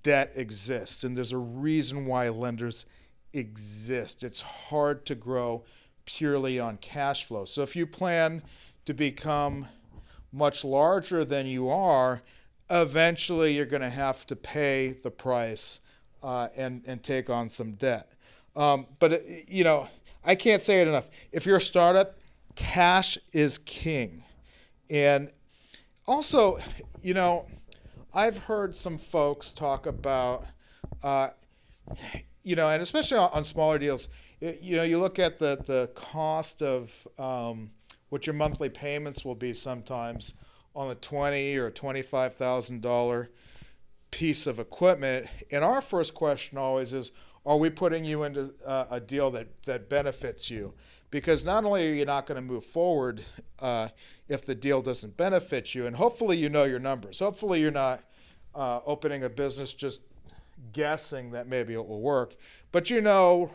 debt 0.04 0.32
exists, 0.36 1.04
and 1.04 1.16
there's 1.16 1.32
a 1.32 1.38
reason 1.38 2.06
why 2.06 2.30
lenders 2.30 2.86
exist. 3.34 4.24
It's 4.24 4.42
hard 4.42 5.06
to 5.06 5.16
grow 5.16 5.64
purely 6.06 6.60
on 6.60 6.78
cash 6.78 7.26
flow. 7.26 7.46
So 7.46 7.62
if 7.62 7.76
you 7.76 7.86
plan 7.86 8.44
to 8.86 8.94
become 8.94 9.68
much 10.32 10.64
larger 10.64 11.24
than 11.26 11.46
you 11.46 11.70
are, 11.70 12.22
eventually 12.70 13.56
you're 13.56 13.66
going 13.66 13.82
to 13.82 13.90
have 13.90 14.26
to 14.28 14.36
pay 14.36 14.92
the 14.92 15.12
price 15.12 15.80
uh, 16.24 16.50
and 16.56 16.84
and 16.86 17.04
take 17.04 17.30
on 17.30 17.50
some 17.50 17.74
debt. 17.74 18.12
Um, 18.56 18.88
but 19.00 19.14
it, 19.14 19.26
uh, 19.28 19.34
you 19.48 19.64
know, 19.64 19.88
I 20.24 20.36
can't 20.36 20.62
say 20.62 20.82
it 20.82 20.88
enough. 20.88 21.06
If 21.32 21.46
you're 21.46 21.58
a 21.58 21.62
startup, 21.62 22.18
cash 22.56 23.18
is 23.32 23.58
king, 23.60 24.24
and 24.90 25.32
also, 26.08 26.60
you 27.02 27.14
know, 27.14 27.46
I've 28.14 28.38
heard 28.38 28.76
some 28.76 28.98
folks 28.98 29.52
talk 29.52 29.86
about, 29.86 30.46
uh, 31.04 31.30
you 32.44 32.56
know, 32.56 32.70
and 32.70 32.82
especially 32.82 33.18
on, 33.18 33.30
on, 33.32 33.44
smaller 33.44 33.78
deals. 33.78 34.10
You 34.42 34.78
know, 34.78 34.84
you 34.84 35.00
look 35.00 35.20
at 35.20 35.40
the 35.40 35.62
the 35.66 35.92
cost 35.96 36.62
of 36.62 37.08
um, 37.18 37.72
what 38.10 38.26
your 38.26 38.34
monthly 38.34 38.70
payments 38.70 39.24
will 39.24 39.36
be 39.36 39.54
sometimes 39.54 40.34
on 40.76 40.92
a 40.92 40.96
twenty 40.96 41.58
or 41.58 41.70
twenty-five 41.70 42.36
thousand 42.36 42.82
dollar 42.82 43.30
piece 44.12 44.48
of 44.48 44.60
equipment. 44.60 45.28
And 45.52 45.64
our 45.64 45.82
first 45.82 46.14
question 46.14 46.58
always 46.58 46.94
is, 46.94 47.12
are 47.46 47.58
we 47.58 47.70
putting 47.70 48.06
you 48.06 48.24
into 48.24 48.54
uh, 48.66 48.86
a 48.92 49.00
deal 49.00 49.32
that 49.32 49.48
that 49.64 49.90
benefits 49.90 50.50
you? 50.50 50.74
Because 51.12 51.44
not 51.44 51.66
only 51.66 51.90
are 51.90 51.94
you 51.94 52.06
not 52.06 52.28
going 52.28 52.36
to 52.36 52.42
move 52.42 52.64
forward 52.64 53.22
uh, 53.60 53.90
if 54.28 54.46
the 54.46 54.54
deal 54.54 54.82
doesn't 54.82 55.18
benefit 55.18 55.74
you, 55.74 55.88
and 55.88 55.96
hopefully 55.96 56.38
you 56.38 56.50
know 56.50 56.66
your 56.66 56.80
numbers. 56.80 57.20
Hopefully 57.20 57.62
you're 57.62 57.72
not 57.72 58.04
uh, 58.54 58.80
opening 58.86 59.24
a 59.24 59.30
business 59.30 59.74
just 59.74 60.02
guessing 60.74 61.32
that 61.32 61.48
maybe 61.48 61.74
it 61.74 61.88
will 61.88 62.02
work. 62.02 62.36
But 62.72 62.90
you 62.90 63.02
know, 63.02 63.50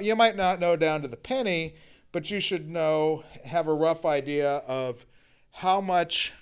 you 0.00 0.14
might 0.14 0.36
not 0.36 0.60
know 0.60 0.76
down 0.76 1.02
to 1.02 1.08
the 1.08 1.16
penny, 1.16 1.74
but 2.12 2.30
you 2.30 2.38
should 2.38 2.70
know, 2.70 3.24
have 3.44 3.66
a 3.66 3.74
rough 3.74 4.04
idea 4.04 4.56
of 4.68 5.04
how 5.50 5.80
much 5.80 6.32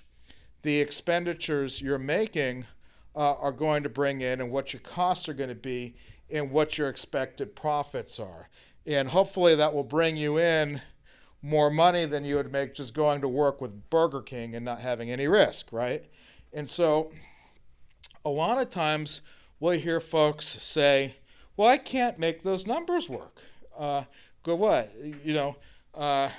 the 0.62 0.80
expenditures 0.80 1.80
you're 1.80 1.98
making 1.98 2.66
uh, 3.14 3.34
are 3.34 3.52
going 3.52 3.82
to 3.82 3.88
bring 3.88 4.20
in 4.20 4.40
and 4.40 4.50
what 4.50 4.72
your 4.72 4.80
costs 4.80 5.28
are 5.28 5.34
going 5.34 5.48
to 5.48 5.54
be 5.54 5.94
and 6.30 6.50
what 6.50 6.78
your 6.78 6.88
expected 6.88 7.54
profits 7.56 8.20
are. 8.20 8.48
And 8.86 9.08
hopefully 9.08 9.54
that 9.54 9.74
will 9.74 9.84
bring 9.84 10.16
you 10.16 10.38
in 10.38 10.80
more 11.42 11.70
money 11.70 12.04
than 12.04 12.24
you 12.24 12.36
would 12.36 12.52
make 12.52 12.74
just 12.74 12.94
going 12.94 13.20
to 13.20 13.28
work 13.28 13.60
with 13.60 13.90
Burger 13.90 14.22
King 14.22 14.54
and 14.54 14.64
not 14.64 14.80
having 14.80 15.10
any 15.10 15.28
risk, 15.28 15.72
right? 15.72 16.04
And 16.52 16.68
so 16.68 17.12
a 18.24 18.30
lot 18.30 18.58
of 18.58 18.70
times 18.70 19.20
we'll 19.60 19.78
hear 19.78 20.00
folks 20.00 20.46
say, 20.46 21.16
well, 21.56 21.68
I 21.68 21.78
can't 21.78 22.18
make 22.18 22.42
those 22.42 22.66
numbers 22.66 23.08
work. 23.08 23.40
Uh, 23.76 24.04
go 24.42 24.54
what? 24.54 24.92
You 25.24 25.34
know, 25.34 25.56
uh, 25.94 26.30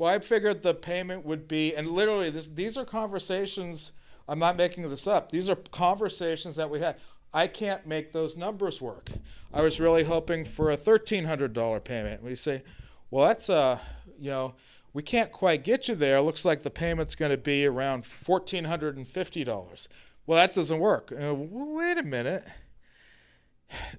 well, 0.00 0.14
I 0.14 0.18
figured 0.18 0.62
the 0.62 0.72
payment 0.72 1.26
would 1.26 1.46
be, 1.46 1.74
and 1.76 1.86
literally, 1.86 2.30
this, 2.30 2.48
these 2.48 2.78
are 2.78 2.86
conversations. 2.86 3.92
I'm 4.26 4.38
not 4.38 4.56
making 4.56 4.88
this 4.88 5.06
up. 5.06 5.30
These 5.30 5.50
are 5.50 5.56
conversations 5.56 6.56
that 6.56 6.70
we 6.70 6.80
had. 6.80 6.96
I 7.34 7.46
can't 7.46 7.86
make 7.86 8.10
those 8.10 8.34
numbers 8.34 8.80
work. 8.80 9.10
I 9.52 9.60
was 9.60 9.78
really 9.78 10.04
hoping 10.04 10.46
for 10.46 10.70
a 10.70 10.76
$1,300 10.78 11.84
payment. 11.84 12.22
We 12.22 12.34
say, 12.34 12.62
well, 13.10 13.28
that's 13.28 13.50
a, 13.50 13.54
uh, 13.54 13.78
you 14.18 14.30
know, 14.30 14.54
we 14.94 15.02
can't 15.02 15.30
quite 15.32 15.64
get 15.64 15.86
you 15.86 15.94
there. 15.94 16.22
Looks 16.22 16.46
like 16.46 16.62
the 16.62 16.70
payment's 16.70 17.14
going 17.14 17.32
to 17.32 17.36
be 17.36 17.66
around 17.66 18.04
$1,450. 18.04 19.88
Well, 20.26 20.38
that 20.38 20.54
doesn't 20.54 20.78
work. 20.78 21.12
Uh, 21.12 21.34
wait 21.34 21.98
a 21.98 22.02
minute. 22.02 22.46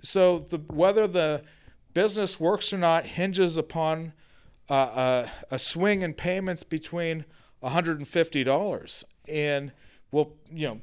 So 0.02 0.40
the, 0.40 0.58
whether 0.58 1.06
the 1.06 1.44
business 1.94 2.40
works 2.40 2.74
or 2.74 2.80
not 2.80 3.06
hinges 3.06 3.56
upon 3.56 4.14
uh, 4.72 5.28
a, 5.52 5.56
a 5.56 5.60
swing 5.60 6.00
in 6.00 6.14
payments 6.14 6.64
between 6.64 7.26
$150 7.62 9.04
and 9.28 9.72
well 10.12 10.34
you 10.50 10.68
know 10.68 10.82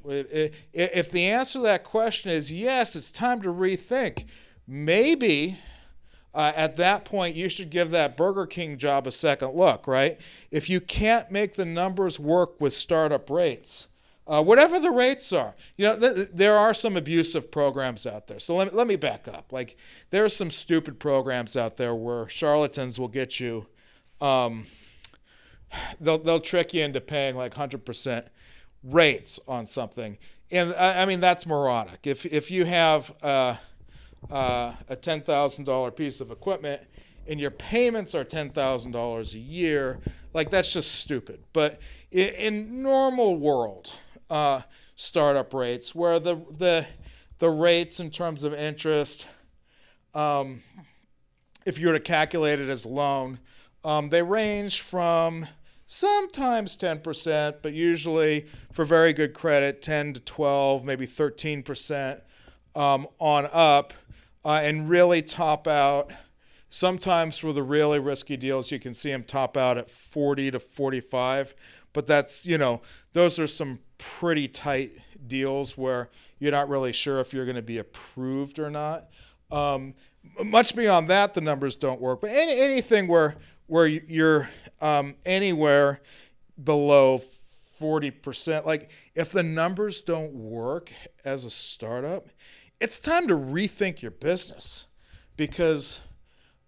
if 0.72 1.10
the 1.10 1.26
answer 1.26 1.58
to 1.58 1.62
that 1.62 1.84
question 1.84 2.30
is 2.30 2.52
yes 2.52 2.94
it's 2.94 3.10
time 3.10 3.40
to 3.42 3.48
rethink 3.48 4.26
maybe 4.66 5.58
uh, 6.34 6.52
at 6.54 6.76
that 6.76 7.04
point 7.04 7.34
you 7.34 7.48
should 7.48 7.70
give 7.70 7.90
that 7.90 8.16
burger 8.16 8.46
king 8.46 8.76
job 8.76 9.06
a 9.06 9.10
second 9.10 9.54
look 9.54 9.86
right 9.86 10.20
if 10.50 10.68
you 10.68 10.80
can't 10.80 11.30
make 11.30 11.54
the 11.54 11.64
numbers 11.64 12.20
work 12.20 12.60
with 12.60 12.74
startup 12.74 13.28
rates 13.30 13.88
uh, 14.26 14.42
whatever 14.42 14.78
the 14.78 14.90
rates 14.90 15.32
are. 15.32 15.54
You 15.78 15.86
know, 15.86 15.98
th- 15.98 16.28
there 16.34 16.54
are 16.54 16.74
some 16.74 16.98
abusive 16.98 17.50
programs 17.50 18.06
out 18.06 18.26
there. 18.26 18.38
So 18.38 18.56
let 18.56 18.70
me, 18.70 18.76
let 18.76 18.86
me 18.86 18.96
back 18.96 19.26
up. 19.26 19.54
Like, 19.54 19.78
there 20.10 20.22
are 20.22 20.28
some 20.28 20.50
stupid 20.50 21.00
programs 21.00 21.56
out 21.56 21.78
there 21.78 21.94
where 21.94 22.28
charlatans 22.28 23.00
will 23.00 23.08
get 23.08 23.40
you 23.40 23.68
um, 24.20 24.66
they'll 26.00 26.18
they'll 26.18 26.40
trick 26.40 26.74
you 26.74 26.82
into 26.82 27.00
paying 27.00 27.36
like 27.36 27.54
hundred 27.54 27.84
percent 27.84 28.26
rates 28.82 29.40
on 29.48 29.66
something, 29.66 30.18
and 30.50 30.74
I, 30.74 31.02
I, 31.02 31.04
mean 31.06 31.20
that's 31.20 31.46
moronic. 31.46 32.06
If 32.06 32.26
if 32.26 32.50
you 32.50 32.64
have 32.64 33.14
uh, 33.22 33.56
uh, 34.30 34.74
a 34.88 34.96
ten 34.96 35.22
thousand 35.22 35.64
dollar 35.64 35.90
piece 35.90 36.20
of 36.20 36.30
equipment 36.30 36.82
and 37.26 37.38
your 37.38 37.50
payments 37.50 38.14
are 38.14 38.24
ten 38.24 38.50
thousand 38.50 38.92
dollars 38.92 39.34
a 39.34 39.38
year, 39.38 39.98
like 40.32 40.50
that's 40.50 40.72
just 40.72 40.92
stupid. 40.92 41.44
But 41.52 41.80
in, 42.10 42.28
in 42.28 42.82
normal 42.82 43.36
world, 43.36 43.92
uh, 44.30 44.62
startup 44.96 45.54
rates 45.54 45.94
where 45.94 46.18
the 46.18 46.36
the 46.50 46.86
the 47.38 47.50
rates 47.50 48.00
in 48.00 48.10
terms 48.10 48.44
of 48.44 48.52
interest, 48.52 49.28
um, 50.14 50.62
if 51.64 51.78
you 51.78 51.86
were 51.86 51.92
to 51.92 52.00
calculate 52.00 52.58
it 52.58 52.68
as 52.68 52.84
a 52.84 52.88
loan, 52.88 53.38
um, 53.84 54.08
they 54.08 54.22
range 54.22 54.80
from 54.80 55.46
sometimes 55.86 56.76
10%, 56.76 57.56
but 57.62 57.72
usually 57.72 58.46
for 58.72 58.84
very 58.84 59.12
good 59.12 59.32
credit, 59.32 59.82
10 59.82 60.14
to 60.14 60.20
12, 60.20 60.84
maybe 60.84 61.06
13% 61.06 62.20
um, 62.74 63.06
on 63.18 63.48
up, 63.52 63.94
uh, 64.44 64.60
and 64.62 64.88
really 64.88 65.22
top 65.22 65.66
out. 65.66 66.12
Sometimes 66.70 67.38
for 67.38 67.52
the 67.54 67.62
really 67.62 67.98
risky 67.98 68.36
deals, 68.36 68.70
you 68.70 68.78
can 68.78 68.92
see 68.92 69.10
them 69.10 69.24
top 69.24 69.56
out 69.56 69.78
at 69.78 69.90
40 69.90 70.50
to 70.50 70.60
45, 70.60 71.54
but 71.94 72.06
that's, 72.06 72.46
you 72.46 72.58
know, 72.58 72.82
those 73.14 73.38
are 73.38 73.46
some 73.46 73.78
pretty 73.96 74.46
tight 74.46 74.92
deals 75.26 75.78
where 75.78 76.10
you're 76.38 76.52
not 76.52 76.68
really 76.68 76.92
sure 76.92 77.20
if 77.20 77.32
you're 77.32 77.46
going 77.46 77.56
to 77.56 77.62
be 77.62 77.78
approved 77.78 78.58
or 78.58 78.70
not. 78.70 79.08
Um, 79.50 79.94
much 80.44 80.76
beyond 80.76 81.08
that, 81.08 81.32
the 81.32 81.40
numbers 81.40 81.74
don't 81.76 82.00
work. 82.00 82.20
But 82.20 82.30
any, 82.30 82.60
anything 82.60 83.08
where 83.08 83.36
where 83.68 83.86
you're 83.86 84.50
um, 84.80 85.14
anywhere 85.24 86.00
below 86.62 87.22
40%. 87.80 88.66
Like, 88.66 88.90
if 89.14 89.30
the 89.30 89.42
numbers 89.44 90.00
don't 90.00 90.32
work 90.32 90.92
as 91.24 91.44
a 91.44 91.50
startup, 91.50 92.28
it's 92.80 92.98
time 93.00 93.28
to 93.28 93.34
rethink 93.34 94.02
your 94.02 94.10
business 94.12 94.86
because 95.36 96.00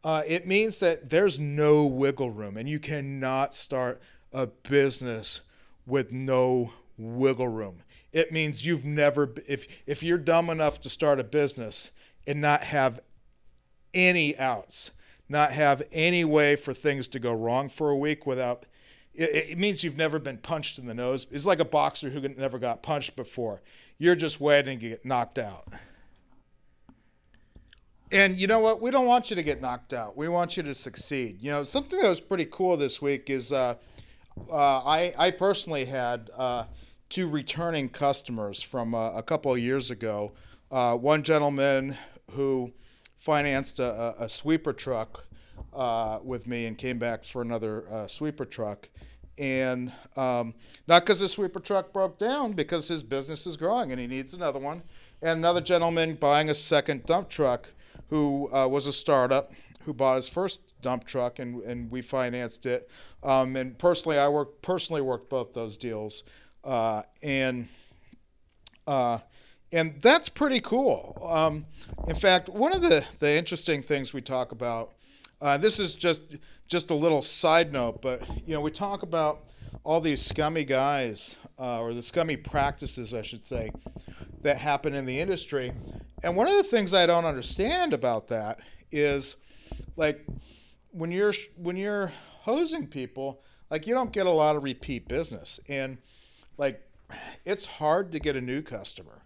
Uh, 0.03 0.23
it 0.27 0.47
means 0.47 0.81
that 0.81 1.11
there's 1.11 1.39
no 1.39 1.85
wiggle 1.85 2.31
room, 2.31 2.57
and 2.57 2.69
you 2.69 2.79
cannot 2.79 3.55
start 3.55 4.01
a 4.33 4.47
business 4.47 5.43
with 5.87 6.11
no 6.11 6.73
wiggle 6.97 7.49
room. 7.49 7.83
It 8.13 8.33
means 8.33 8.65
you've 8.65 8.87
never, 8.87 9.35
if 9.47 9.67
if 9.87 10.03
you're 10.03 10.19
dumb 10.19 10.49
enough 10.51 10.81
to 10.83 10.89
start 10.89 11.21
a 11.21 11.25
business 11.25 11.91
and 12.27 12.41
not 12.41 12.65
have 12.65 13.01
any 13.93 14.39
outs, 14.39 14.91
not 15.31 15.53
have 15.53 15.83
any 15.93 16.25
way 16.25 16.57
for 16.57 16.73
things 16.73 17.09
to 17.09 17.19
go 17.19 17.33
wrong 17.33 17.69
for 17.69 17.91
a 17.91 17.97
week 17.97 18.27
without, 18.27 18.67
it, 19.15 19.51
it 19.51 19.59
means 19.59 19.85
you've 19.85 19.97
never 19.97 20.19
been 20.19 20.39
punched 20.39 20.79
in 20.79 20.87
the 20.87 20.95
nose. 20.95 21.27
It's 21.31 21.47
like 21.47 21.61
a 21.61 21.65
boxer 21.65 22.11
who 22.11 22.21
never 22.21 22.59
got 22.59 22.83
punched 22.83 23.17
before. 23.17 23.63
You're 23.99 24.17
just 24.17 24.41
waiting 24.41 24.81
to 24.81 24.89
get 24.89 25.05
knocked 25.05 25.39
out. 25.39 25.69
And 28.13 28.41
you 28.41 28.49
know 28.49 28.59
what? 28.59 28.83
We 28.83 28.91
don't 28.91 29.07
want 29.07 29.31
you 29.31 29.37
to 29.37 29.43
get 29.43 29.61
knocked 29.61 29.93
out. 29.93 30.17
We 30.17 30.29
want 30.29 30.57
you 30.57 30.65
to 30.65 30.75
succeed. 30.75 31.39
You 31.41 31.53
know, 31.53 31.63
something 31.63 32.01
that 32.01 32.09
was 32.09 32.21
pretty 32.21 32.47
cool 32.47 32.77
this 32.77 33.01
week 33.01 33.31
is 33.31 33.53
uh, 33.53 33.77
uh, 34.51 34.55
I, 34.55 35.15
I 35.17 35.31
personally 35.31 35.85
had 35.85 36.31
uh, 36.37 36.65
two 37.09 37.29
returning 37.29 37.89
customers 37.89 38.63
from 38.63 38.95
uh, 38.95 39.13
a 39.13 39.23
couple 39.23 39.53
of 39.53 39.61
years 39.61 39.91
ago. 39.93 40.33
Uh, 40.73 40.97
one 40.97 41.23
gentleman 41.23 41.97
who 42.33 42.73
financed 43.21 43.79
a, 43.79 44.15
a 44.19 44.29
sweeper 44.29 44.73
truck 44.73 45.25
uh, 45.73 46.19
with 46.25 46.47
me 46.47 46.67
and 46.67 46.77
came 46.77 46.99
back 46.99 47.23
for 47.23 47.43
another 47.43 47.85
sweeper 48.09 48.45
truck. 48.45 48.89
And 49.39 49.93
um, 50.17 50.55
not 50.87 51.03
because 51.03 51.21
the 51.21 51.29
sweeper 51.29 51.61
truck 51.61 51.93
broke 51.93 52.19
down, 52.19 52.53
because 52.53 52.89
his 52.89 53.03
business 53.03 53.47
is 53.47 53.57
growing 53.57 53.91
and 53.91 54.01
he 54.01 54.07
needs 54.07 54.35
another 54.35 54.59
one. 54.59 54.83
And 55.23 55.39
another 55.39 55.61
gentleman 55.61 56.15
buying 56.15 56.51
a 56.51 56.55
second 56.55 57.07
dump 57.07 57.29
truck 57.29 57.71
who 58.09 58.53
uh, 58.53 58.67
was 58.69 58.87
a 58.87 58.93
startup 58.93 59.53
who 59.85 59.95
bought 59.95 60.17
his 60.17 60.29
first 60.29 60.61
dump 60.83 61.05
truck 61.05 61.39
and, 61.39 61.63
and 61.63 61.91
we 61.91 62.03
financed 62.03 62.67
it. 62.67 62.91
Um, 63.23 63.57
and 63.57 63.79
personally, 63.79 64.19
I 64.19 64.29
worked 64.29 64.63
personally 64.63 65.03
worked 65.03 65.31
both 65.31 65.55
those 65.55 65.77
deals, 65.79 66.23
uh, 66.65 67.03
and 67.23 67.69
uh, 68.87 69.19
and 69.73 70.01
that's 70.01 70.29
pretty 70.29 70.61
cool. 70.61 71.21
Um, 71.31 71.67
in 72.09 72.17
fact, 72.17 72.49
one 72.49 72.75
of 72.75 72.83
the 72.83 73.05
the 73.19 73.33
interesting 73.33 73.83
things 73.83 74.13
we 74.13 74.21
talk 74.21 74.53
about. 74.53 74.95
Uh, 75.43 75.57
this 75.57 75.79
is 75.79 75.95
just 75.95 76.21
just 76.67 76.91
a 76.91 76.95
little 76.95 77.23
side 77.23 77.73
note, 77.73 78.03
but 78.03 78.23
you 78.47 78.55
know 78.55 78.61
we 78.61 78.71
talk 78.71 79.03
about 79.03 79.45
all 79.85 80.01
these 80.01 80.21
scummy 80.21 80.65
guys 80.65 81.37
uh, 81.59 81.81
or 81.81 81.95
the 81.95 82.03
scummy 82.03 82.37
practices, 82.37 83.15
I 83.15 83.23
should 83.23 83.43
say, 83.43 83.71
that 84.43 84.59
happen 84.59 84.95
in 84.95 85.07
the 85.07 85.19
industry. 85.19 85.73
And 86.23 86.37
one 86.37 86.49
of 86.49 86.57
the 86.57 86.63
things 86.65 86.93
I 86.93 87.07
don't 87.07 87.25
understand 87.25 87.93
about 87.93 88.29
that 88.29 88.61
is 88.93 89.37
like 89.97 90.27
when 90.91 91.11
you're 91.11 91.35
when 91.57 91.77
you're 91.77 92.13
hosing 92.43 92.87
people, 92.87 93.43
like 93.71 93.87
you 93.87 93.95
don't 93.95 94.13
get 94.13 94.27
a 94.27 94.31
lot 94.31 94.57
of 94.57 94.65
repeat 94.65 95.09
business, 95.09 95.61
and 95.69 95.99
like 96.57 96.83
it's 97.45 97.67
hard 97.67 98.13
to 98.13 98.19
get 98.19 98.37
a 98.37 98.41
new 98.41 98.63
customer. 98.63 99.23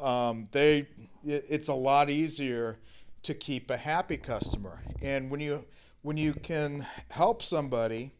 Um, 0.00 0.48
they 0.52 0.86
it's 1.24 1.68
a 1.68 1.74
lot 1.74 2.10
easier 2.10 2.78
to 3.22 3.34
keep 3.34 3.70
a 3.70 3.76
happy 3.76 4.16
customer, 4.16 4.80
and 5.02 5.30
when 5.30 5.40
you 5.40 5.64
when 6.02 6.16
you 6.16 6.32
can 6.32 6.86
help 7.10 7.42
somebody 7.42 8.12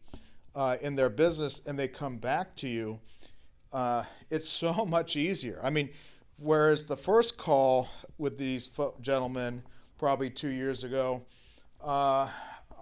uh, 0.55 0.77
in 0.81 0.95
their 0.95 1.09
business 1.09 1.61
and 1.65 1.79
they 1.79 1.87
come 1.87 2.17
back 2.17 2.55
to 2.57 2.67
you, 2.67 2.99
uh, 3.71 4.03
it's 4.29 4.49
so 4.49 4.73
much 4.87 5.15
easier. 5.15 5.59
I 5.63 5.69
mean, 5.69 5.89
whereas 6.37 6.85
the 6.85 6.97
first 6.97 7.37
call 7.37 7.89
with 8.17 8.37
these 8.37 8.69
gentlemen 9.01 9.63
probably 9.97 10.29
two 10.29 10.49
years 10.49 10.83
ago, 10.83 11.23
uh, 11.83 12.29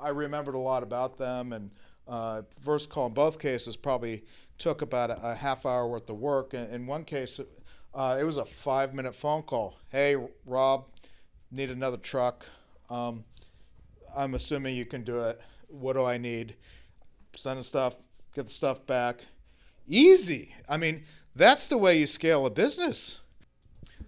I 0.02 0.10
remembered 0.10 0.56
a 0.56 0.60
lot 0.60 0.84
about 0.84 1.18
them. 1.18 1.54
And 1.54 1.72
uh, 2.08 2.44
first 2.62 2.90
call 2.90 3.08
in 3.08 3.14
both 3.14 3.40
cases 3.40 3.76
probably 3.76 4.24
took 4.58 4.82
about 4.82 5.10
a, 5.10 5.32
a 5.32 5.36
half 5.36 5.66
hour 5.66 5.88
worth 5.88 6.10
of 6.10 6.18
work. 6.18 6.54
In, 6.54 6.70
in 6.70 6.88
one 6.88 7.04
case, 7.04 7.40
uh, 7.98 8.16
it 8.20 8.24
was 8.24 8.38
a 8.38 8.46
five 8.46 8.94
minute 8.94 9.16
phone 9.16 9.42
call. 9.42 9.76
Hey, 9.90 10.16
Rob, 10.46 10.86
need 11.50 11.72
another 11.72 11.98
truck. 11.98 12.46
Um, 12.92 13.24
I'm 14.16 14.36
assuming 14.36 14.76
you 14.76 14.86
can 14.86 15.04
do 15.04 15.22
it. 15.22 15.42
What 15.68 15.94
do 15.94 16.06
I 16.06 16.20
need? 16.20 16.56
Send 17.36 17.60
the 17.60 17.64
stuff, 17.64 17.96
get 18.36 18.46
the 18.46 18.52
stuff 18.52 18.86
back. 18.86 19.22
Easy. 19.88 20.54
I 20.70 20.78
mean, 20.78 21.06
that's 21.36 21.68
the 21.68 21.78
way 21.78 21.98
you 21.98 22.06
scale 22.06 22.46
a 22.46 22.52
business. 22.52 23.20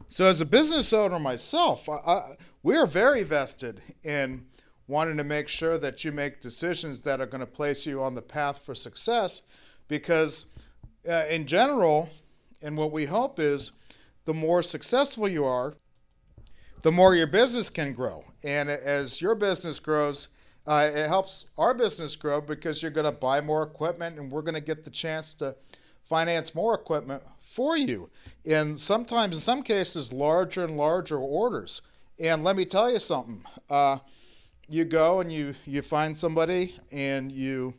So, 0.07 0.25
as 0.25 0.39
a 0.39 0.45
business 0.45 0.93
owner 0.93 1.19
myself, 1.19 1.89
I, 1.89 1.93
I, 1.93 2.35
we're 2.61 2.85
very 2.85 3.23
vested 3.23 3.81
in 4.03 4.45
wanting 4.87 5.17
to 5.17 5.23
make 5.23 5.47
sure 5.47 5.79
that 5.79 6.03
you 6.03 6.11
make 6.11 6.41
decisions 6.41 7.01
that 7.01 7.19
are 7.19 7.25
going 7.25 7.41
to 7.41 7.47
place 7.47 7.87
you 7.87 8.03
on 8.03 8.13
the 8.13 8.21
path 8.21 8.63
for 8.63 8.75
success 8.75 9.41
because, 9.87 10.45
uh, 11.09 11.25
in 11.29 11.47
general, 11.47 12.09
and 12.61 12.77
what 12.77 12.91
we 12.91 13.05
hope 13.05 13.39
is 13.39 13.71
the 14.29 14.33
more 14.35 14.61
successful 14.61 15.27
you 15.27 15.43
are, 15.43 15.73
the 16.83 16.91
more 16.91 17.15
your 17.15 17.25
business 17.25 17.67
can 17.67 17.93
grow. 17.93 18.23
And 18.43 18.69
as 18.69 19.23
your 19.23 19.33
business 19.33 19.79
grows, 19.79 20.27
uh, 20.67 20.87
it 20.93 21.07
helps 21.07 21.45
our 21.57 21.73
business 21.73 22.15
grow 22.15 22.39
because 22.39 22.83
you're 22.83 22.91
going 22.91 23.11
to 23.11 23.11
buy 23.11 23.41
more 23.41 23.63
equipment 23.63 24.19
and 24.19 24.31
we're 24.31 24.43
going 24.43 24.53
to 24.53 24.61
get 24.61 24.83
the 24.83 24.91
chance 24.91 25.33
to 25.33 25.55
finance 26.03 26.53
more 26.53 26.75
equipment 26.75 27.23
for 27.41 27.75
you. 27.75 28.11
And 28.47 28.79
sometimes, 28.79 29.37
in 29.37 29.41
some 29.41 29.63
cases, 29.63 30.13
larger 30.13 30.63
and 30.63 30.77
larger 30.77 31.17
orders. 31.17 31.81
And 32.19 32.43
let 32.43 32.55
me 32.55 32.65
tell 32.65 32.91
you 32.91 32.99
something. 32.99 33.43
Uh, 33.67 33.97
you 34.67 34.85
go 34.85 35.21
and 35.21 35.31
you, 35.31 35.55
you 35.65 35.81
find 35.81 36.15
somebody 36.15 36.75
and 36.91 37.31
you 37.31 37.73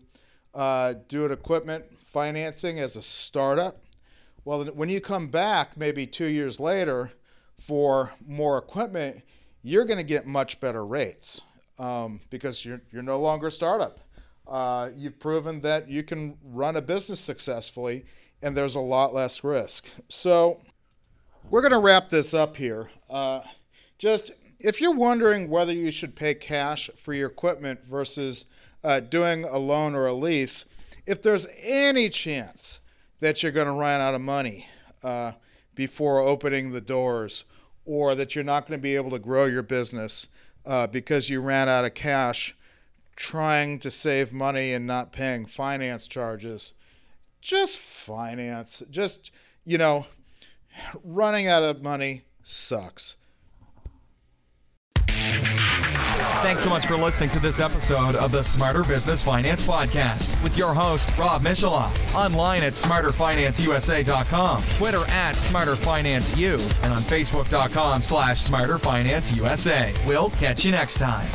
uh, 0.53 0.95
do 1.07 1.27
an 1.27 1.31
equipment 1.31 1.85
financing 2.03 2.81
as 2.81 2.97
a 2.97 3.03
startup. 3.03 3.85
Well, 4.45 4.65
when 4.67 4.89
you 4.89 5.01
come 5.01 5.29
back 5.29 5.77
maybe 5.77 6.07
two 6.07 6.27
years 6.27 6.59
later 6.59 7.13
for 7.59 8.13
more 8.27 8.57
equipment, 8.57 9.23
you're 9.63 9.85
going 9.85 9.99
to 9.99 10.05
get 10.05 10.27
much 10.27 10.61
better 10.61 10.85
rates 10.85 11.43
um, 11.79 12.21
because 12.31 12.65
you're, 12.65 12.81
you're 12.91 13.03
no 13.03 13.19
longer 13.19 13.49
a 13.49 13.51
startup. 13.51 14.01
Uh, 14.49 14.91
you've 14.97 15.21
proven 15.21 15.61
that 15.61 15.89
you 15.89 16.03
can 16.03 16.37
run 16.43 16.77
a 16.77 16.83
business 16.83 17.21
successfully 17.21 18.05
and 18.43 18.57
there's 18.57 18.75
a 18.75 18.81
lot 18.81 19.13
less 19.13 19.45
risk. 19.45 19.87
So 20.09 20.61
we're 21.51 21.61
going 21.61 21.73
to 21.73 21.79
wrap 21.79 22.09
this 22.09 22.33
up 22.33 22.57
here. 22.57 22.91
Uh, 23.11 23.43
just 23.99 24.33
if 24.59 24.81
you're 24.81 24.95
wondering 24.95 25.51
whether 25.51 25.73
you 25.73 25.91
should 25.91 26.17
pay 26.17 26.35
cash 26.35 26.89
for 26.97 27.13
your 27.13 27.29
equipment 27.29 27.81
versus 27.85 28.47
uh, 28.83 29.01
doing 29.01 29.45
a 29.45 29.59
loan 29.59 29.95
or 29.95 30.07
a 30.07 30.15
lease, 30.15 30.65
if 31.07 31.21
there's 31.21 31.47
any 31.63 32.09
chance 32.09 32.81
that 33.21 33.43
you're 33.43 33.53
going 33.53 33.67
to 33.67 33.73
run 33.73 34.01
out 34.01 34.15
of 34.15 34.21
money 34.21 34.67
uh, 35.03 35.33
before 35.75 36.21
opening 36.21 36.73
the 36.73 36.81
doors, 36.81 37.45
or 37.85 38.15
that 38.15 38.35
you're 38.35 38.45
not 38.45 38.67
going 38.67 38.79
to 38.79 38.83
be 38.83 38.97
able 38.97 39.11
to 39.11 39.19
grow 39.19 39.45
your 39.47 39.63
business 39.63 40.27
uh, 40.67 40.87
because 40.87 41.31
you 41.31 41.41
ran 41.41 41.69
out 41.69 41.85
of 41.85 41.95
cash 41.95 42.55
trying 43.17 43.79
to 43.79 43.91
save 43.91 44.33
money 44.33 44.73
and 44.73 44.87
not 44.87 45.13
paying 45.13 45.45
finance 45.45 46.07
charges, 46.07 46.73
just 47.43 47.79
finance. 47.79 48.83
Just, 48.91 49.31
you 49.65 49.77
know, 49.77 50.07
running 51.05 51.47
out 51.47 51.63
of 51.63 51.83
money 51.83 52.23
sucks. 52.43 53.17
Thanks 56.43 56.63
so 56.63 56.71
much 56.71 56.87
for 56.87 56.97
listening 56.97 57.31
to 57.31 57.41
this 57.41 57.61
episode 57.61 58.15
of 58.17 58.33
the 58.33 58.43
Smarter 58.43 58.83
Business 58.83 59.23
Finance 59.23 59.63
Podcast 59.67 60.43
with 60.43 60.57
your 60.57 60.75
host, 60.75 61.11
Rob 61.17 61.43
Misheloff. 61.43 62.15
Online 62.15 62.63
at 62.63 62.73
smarterfinanceusa.com, 62.75 64.63
Twitter 64.77 65.03
at 65.09 65.35
smarterfinanceu, 65.35 66.85
and 66.85 66.93
on 66.93 67.03
facebook.com 67.03 68.03
slash 68.03 68.43
smarterfinanceusa. 68.43 70.07
We'll 70.07 70.31
catch 70.31 70.65
you 70.65 70.73
next 70.73 70.99
time. 70.99 71.29